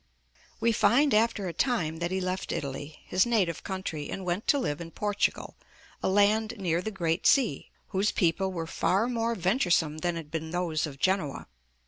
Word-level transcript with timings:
We 0.59 0.71
find 0.71 1.13
after 1.13 1.47
a 1.47 1.53
time 1.53 1.97
that 1.97 2.09
he 2.09 2.19
left 2.19 2.51
Italy, 2.51 3.03
his 3.05 3.23
native 3.23 3.63
country, 3.63 4.09
and 4.09 4.25
went 4.25 4.47
to 4.47 4.57
live 4.57 4.81
in 4.81 4.89
Portugal, 4.89 5.55
a 6.01 6.09
land 6.09 6.55
near 6.57 6.81
the 6.81 6.89
great 6.89 7.27
sea, 7.27 7.69
whose 7.89 8.09
people 8.11 8.51
were 8.51 8.65
far 8.65 9.05
more 9.07 9.35
venturesome 9.35 9.99
than 9.99 10.15
had 10.15 10.31
been 10.31 10.49
those 10.49 10.87
of 10.87 10.97
Genoa. 10.97 11.45